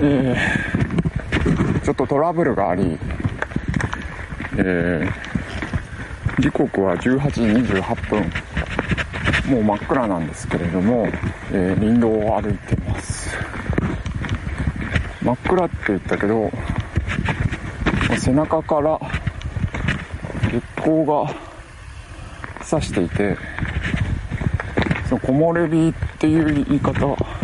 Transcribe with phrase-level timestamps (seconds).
[0.00, 2.96] えー、ちょっとトラブルがあり、
[4.56, 7.40] えー、時刻は18時
[7.74, 8.32] 28分。
[9.52, 11.08] もう真っ暗なんですけれども、
[11.52, 13.30] えー、林道を歩いてます。
[15.22, 16.50] 真っ暗って言ったけど、
[18.18, 19.00] 背中から
[20.42, 21.34] 月光が
[22.62, 23.36] 差していて、
[25.08, 26.92] その木漏れ日っていう言い方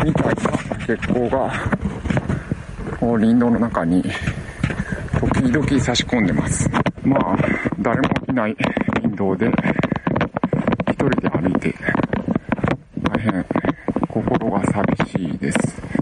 [0.05, 1.74] みたいな月光が、
[3.13, 4.03] 林道の中に
[5.19, 6.69] 時々差し込んでます。
[7.03, 7.37] まあ、
[7.79, 8.55] 誰もいない
[9.01, 9.47] 林道で、
[10.89, 11.73] 一人で歩いて、
[13.03, 13.45] 大変
[14.09, 15.57] 心が寂しいです。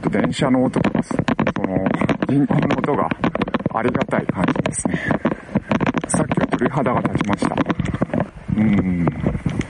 [0.10, 1.78] 電車の音とか、その、
[2.28, 3.10] 銀行の音が
[3.74, 5.00] ありがたい感じですね。
[6.08, 7.56] さっきは鳥肌が立ちました。
[8.56, 9.06] うん、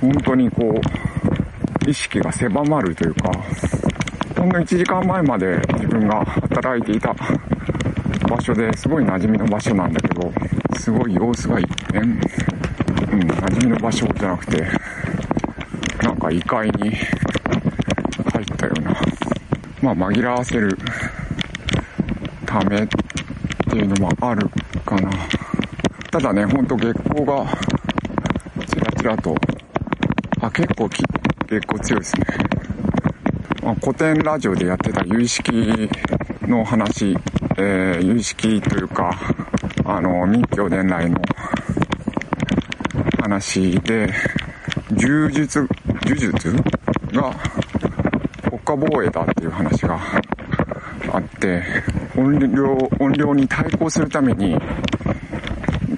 [0.02, 0.80] 本当にこ
[1.86, 3.32] う、意識が狭まるというか、
[4.38, 7.16] ほんの1時間前まで自分が働いていた
[8.30, 10.32] 場所ですごい馴染みの場所なんだけど、
[10.80, 14.68] すごい様子が一変、うん、馴染みの場所じゃなくて、
[16.04, 18.96] なんか異界に入ったような、
[19.82, 20.78] まあ紛らわせる
[22.46, 22.88] ためっ
[23.70, 24.48] ていうのもある
[24.86, 25.10] かな。
[26.12, 27.46] ただね、ほんと月光が
[28.68, 29.36] ちらちらと、
[30.40, 31.04] あ、結構き
[31.50, 32.26] 結構強いですね。
[33.64, 35.90] ま、古典ラジオでやってた有意識
[36.48, 37.18] の話、
[37.58, 39.12] えー、有意識というか、
[39.86, 41.22] あの、密教伝来の
[43.22, 44.14] 話で、
[44.92, 45.68] 柔術、
[46.04, 46.52] 呪術
[47.12, 47.34] が
[48.44, 50.00] 国家防衛だっていう話が
[51.12, 51.64] あって、
[52.16, 54.58] 音量、音量に対抗するために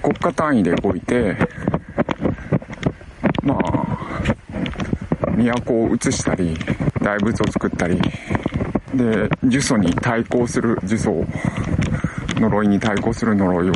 [0.02, 1.36] 国家単位で動いて、
[3.42, 3.86] まあ、
[5.36, 6.56] 都を移したり、
[7.02, 8.00] 大仏を作ったり、
[8.96, 11.26] で、呪詛に対抗する呪詛
[12.40, 13.72] 呪いに対抗する呪いを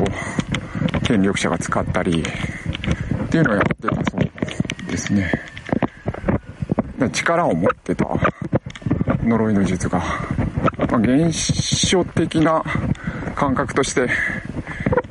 [1.03, 5.31] 権力者が使ったり、っていうのをやってたそうですね。
[7.13, 8.07] 力を持ってた
[9.23, 12.63] 呪いの術が、まあ、原初的な
[13.35, 14.07] 感覚として、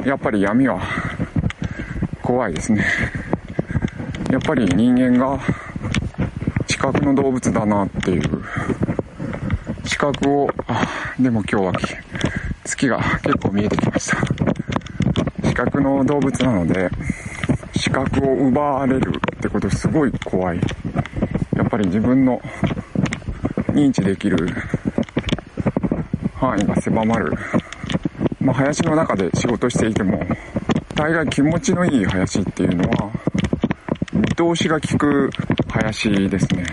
[0.05, 0.81] やっぱり闇は
[2.23, 2.85] 怖いですね。
[4.31, 5.39] やっぱり人間が
[6.81, 8.40] 覚の動物だなっていう。
[10.01, 10.87] 視覚を、あ、
[11.21, 11.73] でも今日は
[12.65, 14.17] 月が結構見えてきました。
[15.47, 16.89] 視覚の動物なので、
[17.77, 20.61] 視覚を奪われるってことすごい怖い。
[21.55, 22.41] やっぱり自分の
[23.75, 24.49] 認知できる
[26.35, 27.37] 範囲が狭まる。
[28.41, 30.19] まあ、林の中で仕事していても、
[30.95, 33.13] 大概気持ちのいい林っていうのは、
[34.15, 35.29] 見通しが利く
[35.69, 36.65] 林ですね。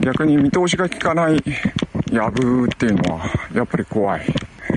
[0.00, 1.42] 逆に見通しが効かない
[2.12, 3.24] やぶっていうのは、
[3.54, 4.26] やっぱり怖い。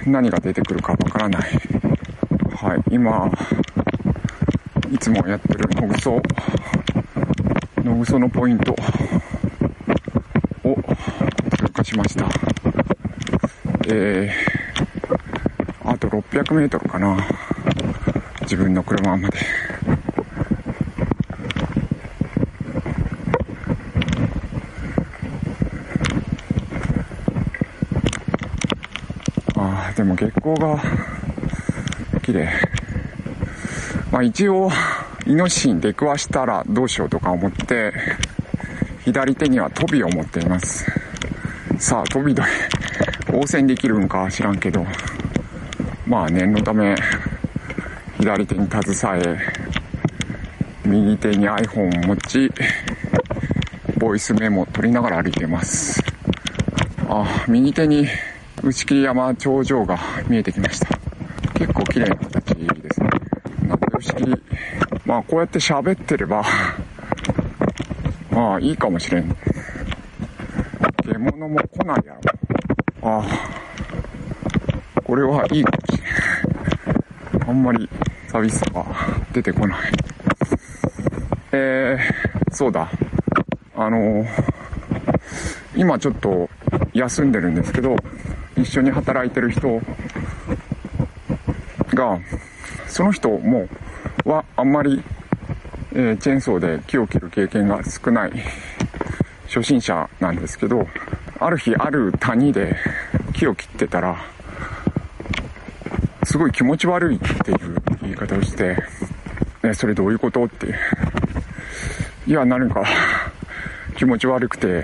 [0.08, 1.52] 何が出てくるかわからない。
[2.56, 3.30] はい、今、
[4.90, 6.22] いつもやってる野ぐそ、
[7.84, 8.76] 野ぐそのポイントを
[11.58, 12.30] 通過しました。
[13.90, 17.18] えー、あと600メートルかな。
[18.44, 19.38] 自分の車まで。
[29.96, 30.78] でも月光が
[32.22, 32.50] 綺麗。
[34.12, 34.70] まあ一応、
[35.26, 37.94] イノシシに出くわしたらどうしようとか思って、
[39.06, 40.86] 左手にはトビを持っています。
[41.80, 42.42] さあ、トビで
[43.32, 44.86] 応戦できるんか知らんけど、
[46.06, 46.94] まあ念のため、
[48.18, 49.38] 左手に携え、
[50.86, 52.52] 右手に iPhone を持ち、
[53.98, 56.04] ボイスメモを取りながら歩いてます。
[57.08, 58.06] あ、右手に
[58.66, 59.96] 打切山頂上が
[60.28, 60.88] 見えてきました。
[61.54, 63.10] 結構綺麗な形ですね。
[63.68, 64.42] なんか打切、
[65.06, 66.44] まあこうやって喋ってれば、
[68.32, 69.38] まあいいかもしれん。
[71.04, 72.16] 獣も来ないや
[73.04, 73.20] ろ。
[73.20, 77.50] ああ、これはいいかもしれん。
[77.50, 77.88] あんまり
[78.30, 78.84] 寂しさが
[79.32, 79.92] 出てこない。
[81.52, 82.90] えー、そうだ。
[83.76, 84.26] あの
[85.76, 86.50] 今ちょっと
[86.94, 87.96] 休んでるんですけど、
[88.58, 89.82] 一緒に働いてる人
[91.94, 92.20] が、
[92.88, 93.68] その人も、
[94.24, 95.04] はあんまり、
[95.94, 98.32] えー、チェーンソーで木を切る経験が少ない
[99.48, 100.88] 初心者なんですけど、
[101.40, 102.76] ある日ある谷で
[103.34, 104.18] 木を切ってたら、
[106.24, 108.78] すごい気持ち悪いっていう言い方をして、
[109.64, 110.74] ね、それどういうことって。
[112.28, 112.84] いや、何か
[113.98, 114.84] 気持ち悪くて、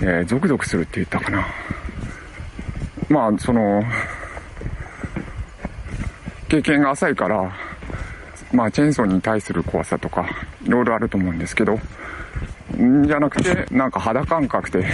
[0.00, 1.46] えー、ゾクゾクするって言ったかな。
[3.14, 3.80] まあ、その、
[6.48, 7.54] 経験が浅いから、
[8.52, 10.26] まあ、チェーンソーに対する怖さとか、
[10.64, 11.78] いろいろあると思うんですけど、
[12.76, 14.84] んじゃなくて、なんか肌感覚で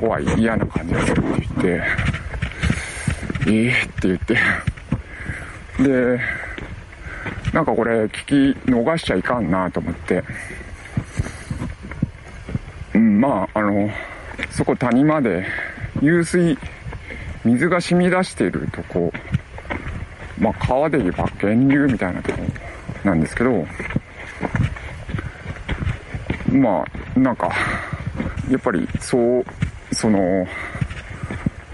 [0.00, 1.82] 怖い、嫌な感じがするって言って、
[3.46, 4.34] ええー、って言って、
[5.82, 6.20] で、
[7.52, 10.24] なんかこれ聞き逃しちゃいかんなと思って、
[12.94, 13.90] うん、まあ、あの、
[14.50, 15.44] そこ谷まで
[16.02, 16.58] 湧水、
[17.46, 19.12] 水が染み出しているとこ、
[20.38, 22.38] まあ川で言えば源流みたいなとこ
[23.04, 23.64] なんですけど、
[26.50, 26.84] ま
[27.16, 27.50] あ、なんか、
[28.50, 29.44] やっぱりそう、
[29.92, 30.46] その、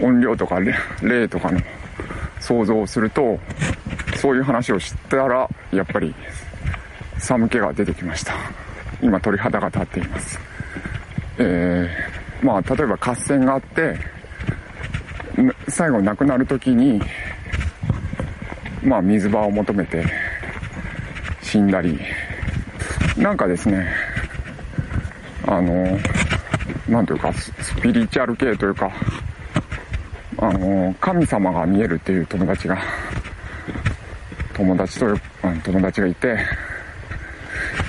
[0.01, 0.59] 音量とか
[1.01, 1.61] 霊とかの
[2.41, 3.39] 想像をすると、
[4.17, 6.15] そういう話をしたら、やっぱり
[7.19, 8.35] 寒気が出てきました。
[9.01, 10.39] 今鳥肌が立っています。
[11.39, 13.97] えー、まあ、例えば合戦があって、
[15.69, 17.01] 最後亡くなる時に、
[18.83, 20.05] まあ、水場を求めて
[21.41, 21.99] 死んだり、
[23.17, 23.89] なんかですね、
[25.47, 25.99] あの、
[26.89, 28.91] なんというか、スピリチュアル系というか、
[30.39, 32.79] あの、神様が見えるっていう友達が、
[34.55, 35.17] 友達と、
[35.65, 36.39] 友達がいて、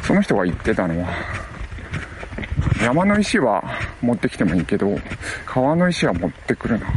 [0.04, 1.10] その人が言ってたのは、
[2.84, 3.64] 山の石は
[4.02, 5.00] 持ってきてもいいけど、
[5.46, 6.88] 川の石は持ってくるな。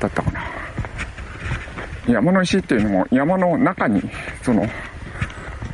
[0.00, 0.40] だったかな。
[2.06, 4.02] 山の石っていうのも山の中に、
[4.42, 4.66] その、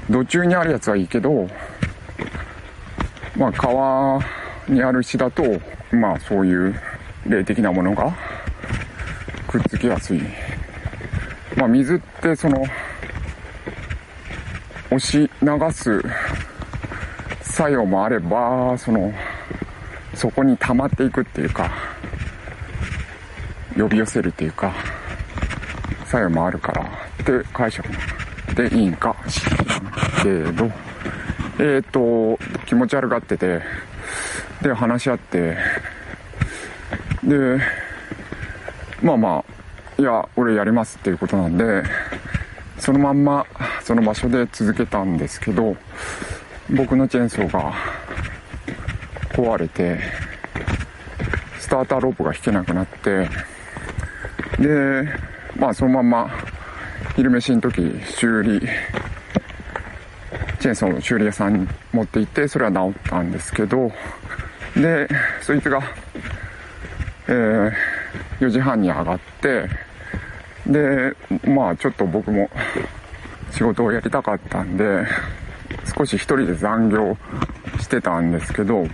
[0.09, 1.47] 土中にあるやつはいいけど、
[3.37, 4.21] まあ川
[4.69, 5.43] にある石だと、
[5.91, 6.75] まあそういう
[7.27, 8.15] 霊的なものが
[9.47, 10.21] くっつきやすい。
[11.57, 12.65] まあ水ってその、
[14.87, 16.03] 押し流す
[17.43, 19.13] 作用もあれば、その、
[20.15, 21.71] そこに溜まっていくっていうか、
[23.77, 24.73] 呼び寄せるっていうか、
[26.07, 26.87] 作用もあるからっ
[27.25, 27.89] て解釈
[28.55, 29.17] でいいんか?
[29.29, 29.45] し
[30.25, 30.71] れけど、
[31.59, 33.63] えっ、と、気持ち悪がってて、
[34.63, 35.57] で、話し合って、
[37.25, 37.59] で、
[39.03, 39.45] まあま
[39.99, 41.83] あ、いや、俺やりますっていうことなんで、
[42.79, 43.47] そのまんま、
[43.83, 45.77] その場所で続けたんですけど、
[46.71, 47.73] 僕のチェーンソーが
[49.31, 50.01] 壊れて、
[51.59, 53.29] スターターロープが引けなくなって、
[54.63, 55.09] で、
[55.57, 56.31] まあそのまんま
[57.17, 58.61] 昼飯の時修理、
[60.61, 63.91] チェーンソーの修理屋さんに持って行って、それは治ったんですけど、
[64.77, 65.09] で、
[65.41, 65.83] そいつが、
[67.29, 67.73] えー、
[68.41, 69.69] 4時半に上がって、
[70.67, 71.15] で、
[71.51, 72.49] まあちょっと僕も
[73.51, 75.05] 仕事をやりたかったんで、
[75.97, 77.17] 少し一人で残業
[77.81, 78.87] してたんですけど、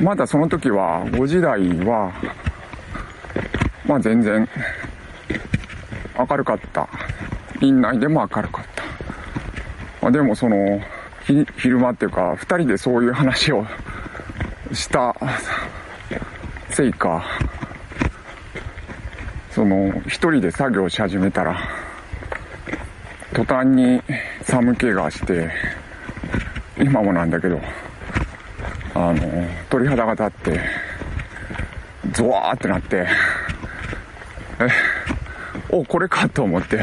[0.00, 2.12] まだその時は5時台は、
[3.86, 4.48] まあ全然
[6.18, 6.88] 明るかった。
[7.60, 8.82] 院内でも明るかった。
[10.02, 10.80] まあ、でもその、
[11.56, 13.64] 昼間っていうか、二人でそういう話を
[14.72, 15.14] した
[16.68, 17.24] せいか、
[19.50, 21.56] その、一人で作業し始めたら、
[23.32, 24.02] 途端に
[24.42, 25.50] 寒気がして、
[26.78, 27.60] 今もなんだけど、
[28.94, 30.60] あの、鳥肌が立って、
[32.12, 33.06] ゾワーってなって、
[35.74, 36.80] お、これかと思って、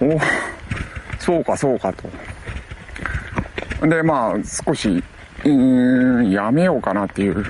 [0.00, 0.18] お、
[1.18, 2.08] そうかそうかと。
[3.86, 4.34] で、まあ、
[4.66, 7.44] 少し、うーん、やめようかなっていう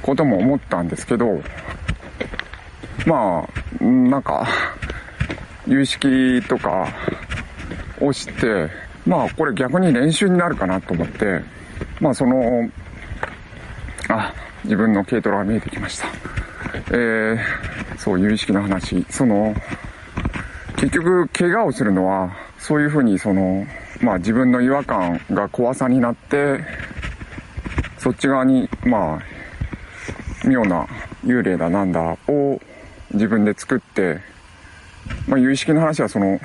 [0.00, 1.42] ことも思ったんですけど、
[3.04, 3.44] ま
[3.80, 4.46] あ、なんか、
[5.66, 6.86] 有識とか
[8.00, 8.70] をして、
[9.04, 11.42] まあこれ逆に練習になるかなと思って、
[12.00, 12.70] まあその、
[14.08, 16.06] あ、自分の軽トラが見えてきました。
[16.90, 17.38] えー、
[18.02, 19.54] そういう意識の話、その、
[20.74, 23.64] 結局怪我をするのは、そういうふうにその、
[24.00, 26.58] まあ自分の違和感が怖さになって、
[27.98, 30.84] そっち側に、まあ、妙な
[31.24, 32.60] 幽霊だなんだを
[33.12, 34.18] 自分で作って、
[35.28, 36.40] まあ有意識の話はその、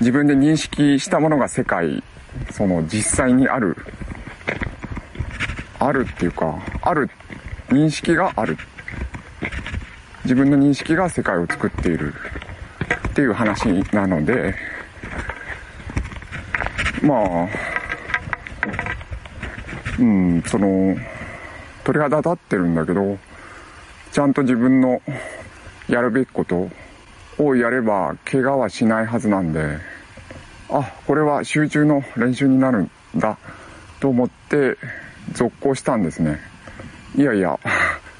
[0.00, 2.02] 自分で認識したものが世界、
[2.52, 3.76] その実際にある、
[5.78, 7.10] あるっていうか、ある、
[7.68, 8.56] 認識がある。
[10.24, 12.14] 自分の認識が世界を作っている
[13.08, 14.54] っていう話なので、
[17.02, 17.48] まあ、
[19.98, 20.96] うん、その、
[21.84, 23.18] 鳥肌立ってるんだけど、
[24.12, 25.02] ちゃんと自分の
[25.88, 26.70] やるべきこと
[27.38, 29.78] をやれば怪我はしないはずなんで、
[30.70, 33.36] あ、これは集中の練習になるんだ
[34.00, 34.78] と思って
[35.32, 36.38] 続行したんですね。
[37.16, 37.58] いやいや、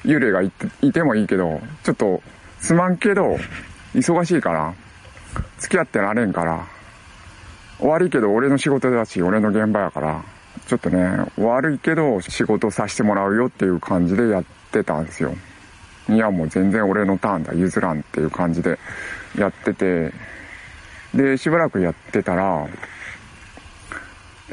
[0.05, 0.51] 幽霊がい
[0.91, 2.21] てもいいけど、ちょっと
[2.59, 3.37] すまんけど、
[3.93, 4.73] 忙しいから、
[5.59, 6.65] 付き合ってられんから、
[7.79, 10.23] 悪いけど俺の仕事だし、俺の現場やから、
[10.67, 15.35] ちょっとね、悪いけど仕事させてもらうよっていう感じでやってたんですよ。
[16.09, 18.77] いや、もう全然俺のターンだ、譲らんっていう感じで
[19.37, 20.13] やってて、
[21.13, 22.67] で、しばらくやってたら、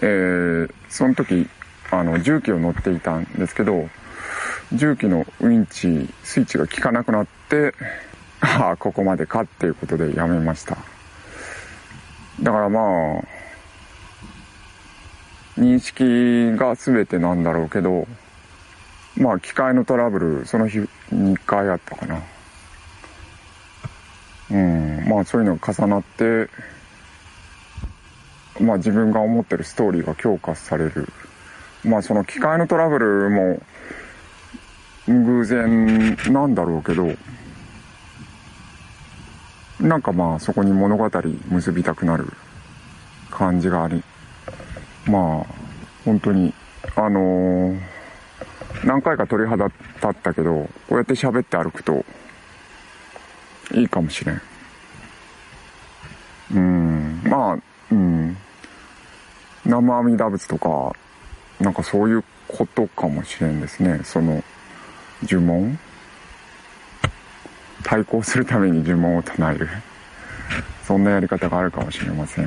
[0.03, 1.49] えー、その時、
[1.91, 3.89] あの、重機を乗っていたんですけど、
[4.73, 7.75] 重機のウインチ、スイッチが効かなくなって、
[8.41, 10.77] ああ、ここまでかっていうことでやめました。
[12.41, 13.41] だからまあ、
[15.59, 18.07] 認識が全てなんだろうけど、
[19.17, 20.79] まあ機械のトラブル、その日
[21.13, 22.23] 2回あったかな。
[24.51, 26.49] うん、まあそういうのが重なって、
[28.61, 31.09] まあ自分が思ってるストーリーが強化される。
[31.85, 33.61] まあその機械のトラブルも
[35.11, 37.09] 偶然なんだろうけど、
[39.81, 41.11] なんかまあそこに物語
[41.49, 42.27] 結びたくなる
[43.31, 44.03] 感じがあり、
[45.07, 45.55] まあ
[46.05, 46.55] 本当に、
[46.97, 47.81] あのー、
[48.85, 49.75] 何回か鳥肌立
[50.09, 52.05] ったけど、こうやって喋って歩くと
[53.73, 54.43] いいかもしれん。
[56.53, 57.59] うん、まあ、
[57.91, 58.37] うん。
[59.65, 60.93] 生阿弥陀仏とか、
[61.61, 64.01] なんかそういうことかもしれんですね。
[64.05, 64.43] その、
[65.23, 65.79] 呪文？
[67.83, 69.69] 対抗するために呪文を唱える？
[70.85, 72.45] そんなやり方があるかもしれません。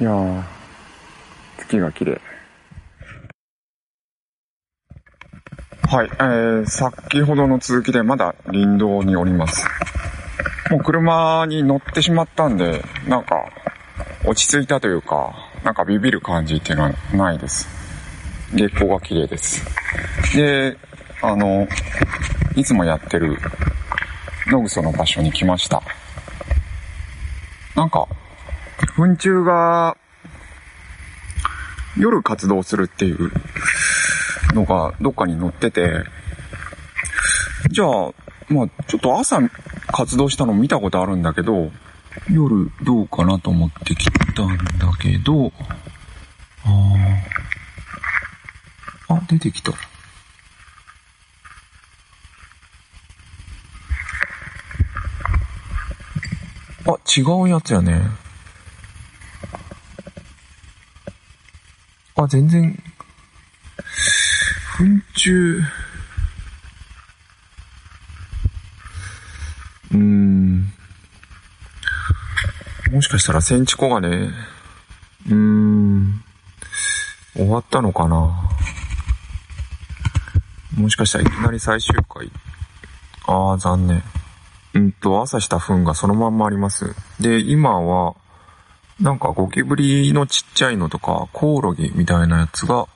[0.00, 0.42] いやー、
[1.58, 2.20] 月が綺麗。
[5.90, 9.66] はい、えー、先ほどの続きでまだ林道におります。
[10.70, 13.48] もう車に乗ってしまったんで、なんか、
[14.26, 15.34] 落ち着いたというか、
[15.64, 17.77] なんかビビる感じっていうのはないです。
[18.54, 19.66] 月光が綺麗です。
[20.34, 20.76] で、
[21.22, 21.68] あの、
[22.56, 23.36] いつもやってる
[24.46, 25.82] 野草の場所に来ました。
[27.74, 28.06] なんか、
[28.96, 29.96] 糞虫が
[31.96, 33.30] 夜活動するっていう
[34.54, 36.04] のがどっかに載ってて、
[37.70, 37.88] じゃあ、
[38.48, 39.38] まあちょっと朝
[39.88, 41.70] 活動したの見たことあるんだけど、
[42.30, 45.52] 夜どうかなと思ってきたんだけど、
[49.07, 49.26] ああ。
[49.28, 49.72] 出てきた。
[56.90, 58.02] あ、違うやつやね。
[62.16, 62.76] あ、全然、
[64.76, 65.30] 糞虫、
[69.92, 70.72] うーん。
[72.90, 76.24] もしかしたらセンチコガネ、うーん、
[77.34, 78.57] 終わったのかな
[80.78, 82.30] もしかしたらいきなり最終回。
[83.26, 84.02] ああ、残念。
[84.74, 86.94] うんと、朝した糞がそのまんまあります。
[87.20, 88.14] で、今は、
[89.00, 92.86] なんかゴキブリのちっちゃいのとか、コオロギみたいなやつが、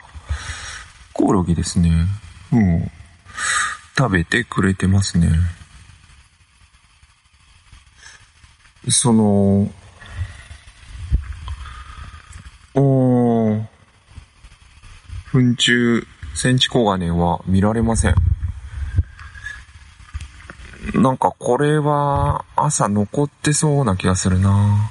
[1.13, 1.91] コオロギですね。
[2.51, 2.91] もう、
[3.99, 5.29] 食べてくれてますね。
[8.89, 9.71] その、
[12.75, 13.67] おー、
[15.33, 18.15] 糞虫、センチコガネは見られません。
[20.95, 24.91] なんかこれは朝残ってそうな気がするな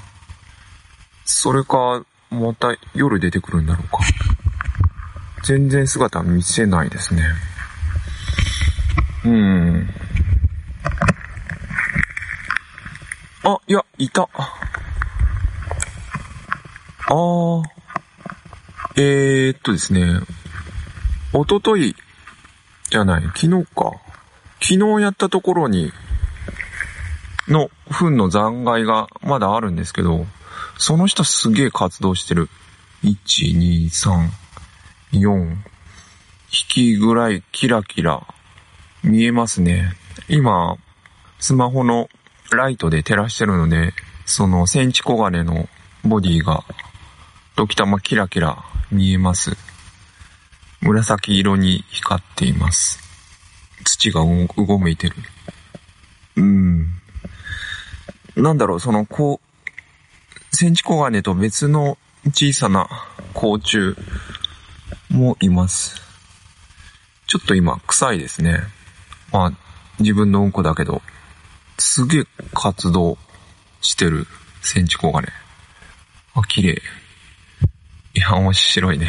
[1.26, 4.00] それか、また夜出てくるんだろうか。
[5.44, 7.24] 全然姿見せないですね。
[9.26, 9.90] うん。
[13.44, 14.30] あ、いや、いた。
[17.08, 17.64] あー。
[18.96, 20.22] えー、っとですね。
[21.34, 21.96] おととい、
[22.90, 23.94] じゃない、昨日か。
[24.62, 25.94] 昨日やったところに、
[27.48, 30.26] の、糞の残骸がまだあるんですけど、
[30.78, 32.50] その人すげえ活動してる。
[33.04, 34.30] 1、2、3、
[35.14, 35.56] 4
[36.50, 38.28] 匹ぐらいキラキラ
[39.04, 39.94] 見えますね。
[40.28, 40.76] 今、
[41.40, 42.10] スマホの
[42.52, 43.94] ライトで照らしてるので、
[44.26, 45.70] そのセンチコガネの
[46.04, 46.66] ボディが、
[47.56, 49.71] 時たまキラキラ見えます。
[50.82, 53.00] 紫色に光っています。
[53.84, 55.16] 土がうごめいてる。
[56.38, 56.88] うん。
[58.36, 61.98] なんだろう、その、こう、センチコガネと別の
[62.28, 62.88] 小さな
[63.34, 63.96] 甲虫
[65.10, 66.02] もいます。
[67.28, 68.60] ちょっと今、臭いですね。
[69.32, 69.54] まあ、
[70.00, 71.02] 自分のうんこだけど、
[71.78, 72.24] すげえ
[72.54, 73.18] 活動
[73.82, 74.28] してる
[74.62, 75.30] センチコガネ。
[76.34, 76.82] あ、綺麗。
[78.14, 79.08] いや、面白いね。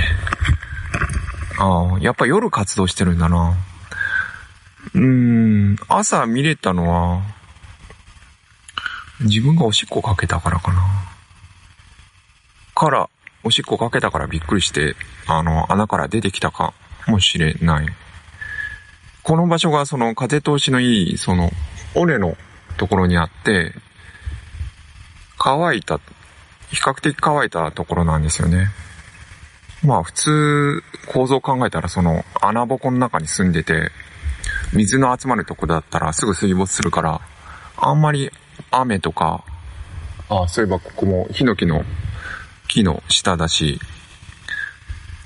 [1.58, 3.56] ああ、やっぱ夜活動してるんだな。
[4.94, 7.22] うーん、朝見れたのは、
[9.20, 10.82] 自分がおしっこかけたからかな。
[12.74, 13.08] から、
[13.44, 16.74] おしっこかけたからびっくりして、あの、穴から出てきたか
[17.06, 17.86] もしれない。
[19.22, 21.50] この場所がその風通しのいい、その、
[21.94, 22.36] 尾根の
[22.76, 23.72] ところにあって、
[25.38, 25.98] 乾いた、
[26.70, 28.70] 比較的乾いたところなんですよね。
[29.84, 33.90] まあ普通、構造考えたらその穴ぼこの中に住んでて、
[34.72, 37.20] 水の集まるとこだったらすぐ水没するから、
[37.76, 38.30] あんまり
[38.70, 39.44] 雨とか、
[40.28, 41.84] あ、そういえばここもヒノキの
[42.68, 43.80] 木の下だし、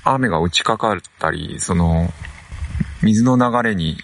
[0.03, 2.11] 雨が打ちかかったり、その、
[3.01, 3.97] 水の流れに、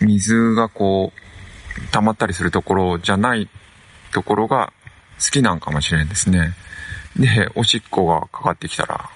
[0.00, 3.48] 水がこう、溜まったりするところじゃない
[4.12, 4.72] ところが
[5.22, 6.54] 好きなんかもしれんですね。
[7.16, 9.10] で、おしっこがかかってきたら、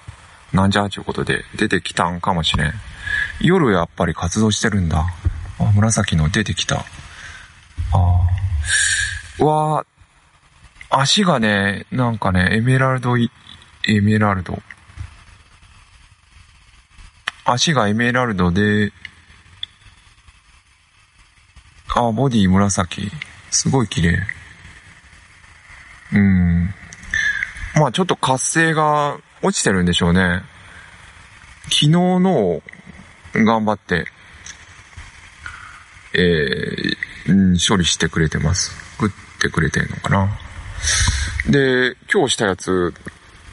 [0.53, 2.73] なんじゃちゅうことで出てきたんかもしれん。
[3.41, 5.05] 夜やっぱり活動してるんだ。
[5.59, 6.77] あ、紫の出てきた。
[6.77, 6.83] あ
[7.93, 8.33] あ。
[9.39, 9.85] うわ
[10.89, 13.29] 足がね、なんかね、エメラルドエ
[14.01, 14.61] メラルド。
[17.45, 18.93] 足がエメラルドで、
[21.95, 23.11] あ、ボディ紫。
[23.49, 24.19] すごい綺麗。
[26.13, 26.73] うん。
[27.75, 30.41] まあちょっと活性が落ちてるんでしょうね。
[31.65, 32.61] 昨日の
[33.33, 34.05] 頑張って、
[36.13, 38.71] えー、うん、処理してくれてます。
[38.97, 40.29] 食ってくれてんのかな。
[41.49, 42.93] で、今日したやつ、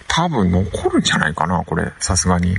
[0.06, 1.92] 多分残るんじゃないかな、これ。
[1.98, 2.54] さすがに。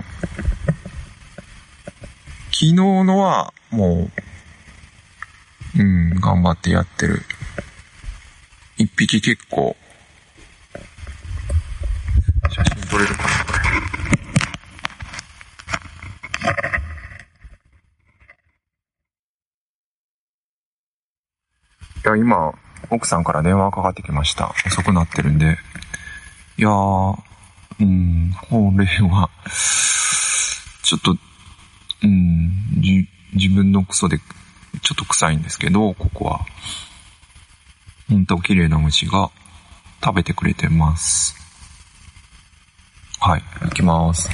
[2.52, 4.10] 昨日のは、も
[5.78, 7.22] う、うん、頑張ってやってる。
[8.78, 9.78] 一匹結構、
[12.92, 13.62] 写真撮れるかな、これ。
[22.04, 22.54] いや、今、
[22.90, 24.54] 奥さんから電話かかってきました。
[24.66, 25.58] 遅くなってるんで。
[26.58, 27.18] いやー、
[27.80, 29.30] うん、これは、
[30.84, 31.12] ちょっと、
[32.04, 36.46] うん、じ、自分のクソで、ちょっと臭いんですけど、ここは。
[38.10, 39.32] ほんと綺麗な虫が
[40.04, 41.41] 食べてくれてます。
[43.24, 44.28] はい、行きます。